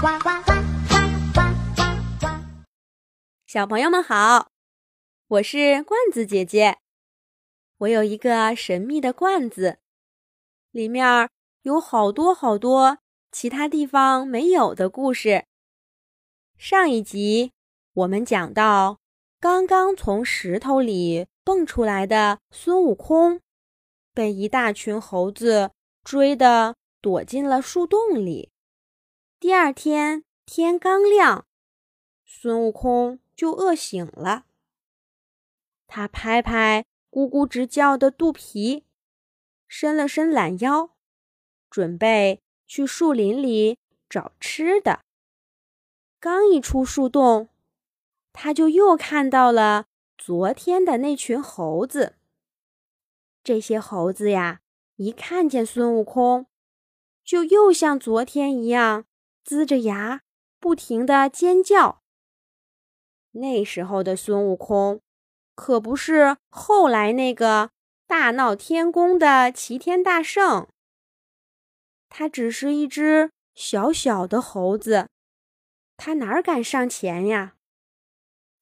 [0.00, 0.52] 呱呱呱
[0.88, 0.94] 呱
[1.34, 1.40] 呱
[1.74, 1.82] 呱
[2.20, 2.26] 呱！
[3.48, 4.52] 小朋友们好，
[5.26, 6.78] 我是罐子姐姐。
[7.78, 9.78] 我有一个神秘的罐子，
[10.70, 11.28] 里面
[11.62, 12.98] 有好多好多
[13.32, 15.46] 其他地方没有的故事。
[16.56, 17.52] 上一集
[17.94, 19.00] 我们讲到，
[19.40, 23.40] 刚刚从石头里蹦出来的孙悟空，
[24.14, 25.72] 被一大群猴子
[26.04, 28.52] 追的躲进了树洞里。
[29.40, 31.46] 第二天天刚亮，
[32.26, 34.46] 孙悟空就饿醒了。
[35.86, 38.84] 他拍拍咕咕直叫的肚皮，
[39.68, 40.90] 伸了伸懒腰，
[41.70, 43.78] 准备去树林里
[44.08, 45.04] 找吃的。
[46.18, 47.48] 刚一出树洞，
[48.32, 49.86] 他就又看到了
[50.18, 52.16] 昨天的那群猴子。
[53.44, 54.62] 这些猴子呀，
[54.96, 56.46] 一看见孙悟空，
[57.22, 59.04] 就又像昨天一样
[59.48, 60.20] 龇着牙，
[60.60, 62.02] 不停的尖叫。
[63.30, 65.00] 那时候的孙悟空，
[65.54, 67.70] 可不是后来那个
[68.06, 70.68] 大闹天宫的齐天大圣，
[72.10, 75.08] 他只是一只小小的猴子。
[75.96, 77.54] 他哪敢上前呀？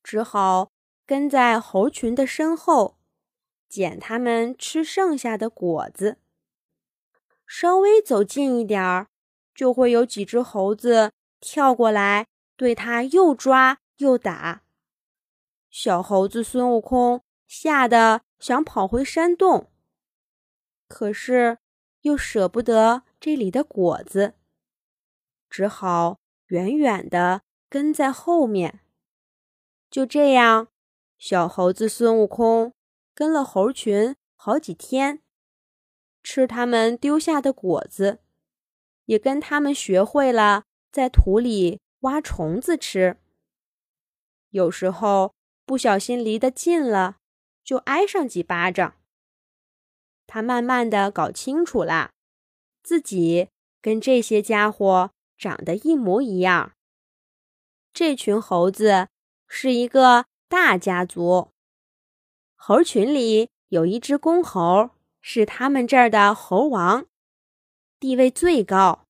[0.05, 0.71] 只好
[1.05, 2.97] 跟在猴群的身后，
[3.69, 6.19] 捡他们吃剩下的果子。
[7.45, 9.09] 稍微走近一点儿，
[9.57, 14.63] 就会有几只猴子跳过来，对他又抓又打。
[15.71, 19.73] 小猴子孙悟空吓得想跑回山洞，
[20.87, 21.59] 可是
[22.03, 24.35] 又舍不得这里的果子，
[25.51, 26.19] 只好。
[26.51, 28.79] 远远的跟在后面，
[29.91, 30.69] 就这样，
[31.19, 32.73] 小猴子孙悟空
[33.13, 35.25] 跟了猴群好几天，
[36.23, 38.21] 吃他们丢下的果子，
[39.07, 40.63] 也跟他们学会了
[40.93, 43.17] 在土里挖虫子吃。
[44.51, 47.17] 有时候不小心离得近了，
[47.65, 48.95] 就挨上几巴掌。
[50.29, 52.13] 他慢慢的搞清楚了，
[52.83, 53.49] 自己
[53.81, 55.11] 跟这些家伙。
[55.39, 56.73] 长得一模一样。
[57.93, 59.09] 这群猴子
[59.47, 61.51] 是一个大家族。
[62.55, 67.05] 猴群里有一只公猴，是他们这儿的猴王，
[68.07, 69.09] 地位最高，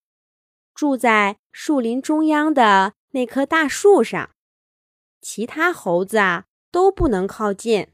[0.73, 4.31] 住在树林中央的那棵大树上，
[5.21, 7.89] 其他猴子啊都不能靠近。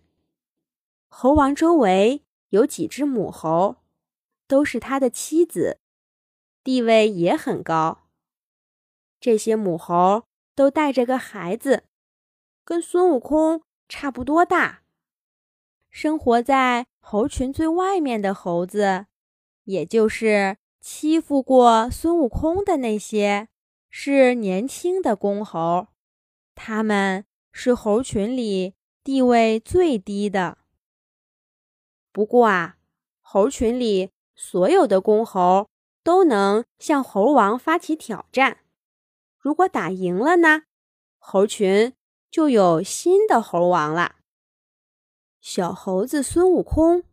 [1.10, 3.84] 猴王周围有几只母猴，
[4.48, 5.82] 都是他的妻子，
[6.64, 8.08] 地位也很高。
[9.20, 10.24] 这些母猴
[10.56, 11.84] 都带着个孩子，
[12.64, 14.84] 跟孙悟空差不多大。
[15.90, 19.08] 生活在猴群最外面的猴子，
[19.66, 20.56] 也就是
[20.86, 23.48] 欺负过孙悟空的那些，
[23.90, 25.88] 是年轻的公猴。
[26.56, 27.24] 他们
[27.54, 30.58] 是猴群里地位最低的。
[32.12, 32.76] 不过啊，
[33.22, 35.70] 猴群里所有的公猴
[36.04, 38.58] 都能向猴王发起挑战。
[39.40, 40.64] 如果打赢了呢，
[41.18, 41.94] 猴群
[42.30, 44.16] 就有新的猴王了。
[45.40, 47.06] 小猴子孙悟空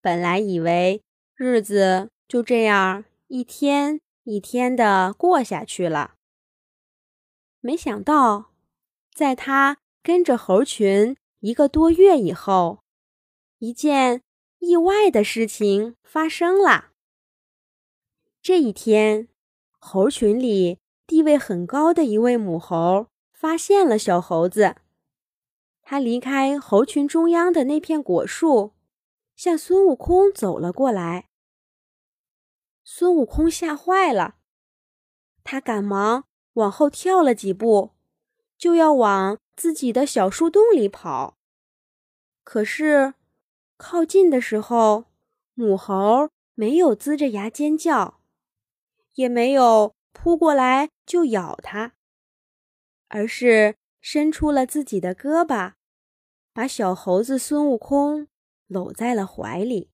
[0.00, 1.00] 本来以为
[1.36, 3.04] 日子就这样
[3.34, 6.16] 一天一天的过下去了，
[7.60, 8.52] 没想到，
[9.14, 12.82] 在他跟着猴群一个多月以后，
[13.56, 14.20] 一件
[14.58, 16.90] 意外的事情发生了。
[18.42, 19.28] 这一天，
[19.78, 20.78] 猴群里。
[21.06, 24.76] 地位很高的一位母猴发现了小猴子，
[25.82, 28.72] 他离开猴群中央的那片果树，
[29.36, 31.28] 向孙悟空走了过来。
[32.94, 34.34] 孙悟空吓坏了，
[35.42, 37.92] 他赶忙往后跳了几步，
[38.58, 41.38] 就要往自己的小树洞里跑。
[42.44, 43.14] 可是
[43.78, 45.06] 靠近的时候，
[45.54, 48.20] 母猴没有龇着牙尖叫，
[49.14, 49.94] 也没有。
[50.12, 51.94] 扑过来就咬他，
[53.08, 55.72] 而是伸出了自己的胳膊，
[56.52, 58.28] 把小猴子孙悟空
[58.66, 59.91] 搂在了怀里。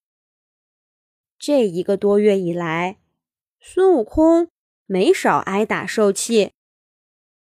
[1.38, 2.98] 这一个多月以来，
[3.60, 4.48] 孙悟空
[4.86, 6.52] 没少挨打受气，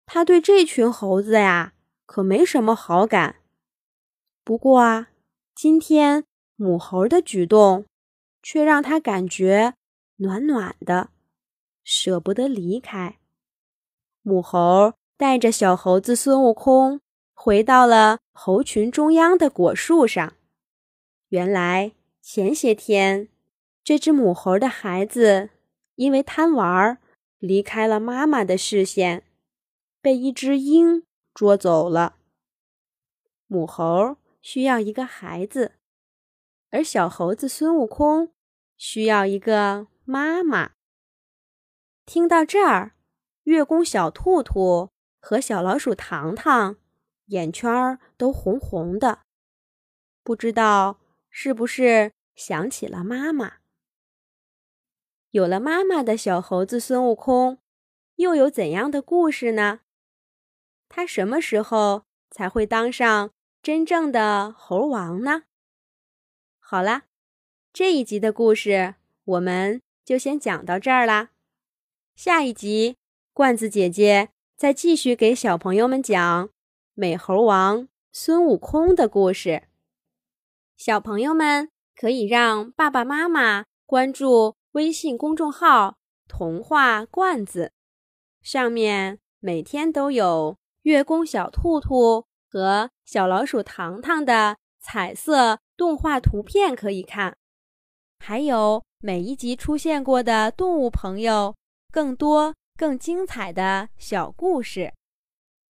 [0.06, 1.74] 他对这群猴子呀
[2.06, 3.36] 可没什么好感。
[4.42, 5.10] 不过啊，
[5.54, 6.24] 今天
[6.56, 7.84] 母猴的举动
[8.42, 9.74] 却让他感觉
[10.16, 11.10] 暖暖的。
[11.84, 13.18] 舍不得离开，
[14.22, 17.00] 母猴带着小猴子孙悟空
[17.34, 20.34] 回到了猴群中央的果树上。
[21.28, 23.28] 原来前些天，
[23.84, 25.50] 这只母猴的孩子
[25.96, 26.98] 因为贪玩，
[27.38, 29.24] 离开了妈妈的视线，
[30.00, 32.16] 被一只鹰捉走了。
[33.48, 35.72] 母猴需要一个孩子，
[36.70, 38.32] 而小猴子孙悟空
[38.76, 40.70] 需要一个妈妈。
[42.06, 42.94] 听到这儿，
[43.42, 46.76] 月宫小兔兔和小老鼠糖糖
[47.26, 49.22] 眼圈都红红的，
[50.22, 53.61] 不知道是不是想起了妈妈。
[55.32, 57.56] 有了妈妈的小猴子孙悟空，
[58.16, 59.80] 又有怎样的故事呢？
[60.90, 63.30] 他什么时候才会当上
[63.62, 65.44] 真正的猴王呢？
[66.58, 67.04] 好啦，
[67.72, 71.30] 这一集的故事我们就先讲到这儿啦。
[72.14, 72.98] 下一集，
[73.32, 76.50] 罐子姐姐再继续给小朋友们讲
[76.92, 79.62] 美猴王孙悟空的故事。
[80.76, 84.56] 小朋友们可以让爸爸妈妈关注。
[84.72, 87.72] 微信公众号“童话罐子”
[88.40, 97.36] 上面每天都有月宫小兔兔和小老鼠糖糖的彩色动画图片可以看，
[98.18, 101.54] 还有每一集出现过的动物朋友
[101.90, 104.94] 更多更精彩的小故事。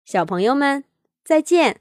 [0.05, 0.85] 小朋友们，
[1.25, 1.81] 再见。